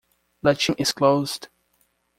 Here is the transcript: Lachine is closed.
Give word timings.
Lachine 0.41 0.73
is 0.79 0.93
closed. 0.93 1.49